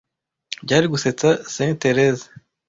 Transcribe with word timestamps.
byari 0.63 0.85
gusetsa 0.93 1.29
saint 1.55 1.77
thérèse 1.81 2.25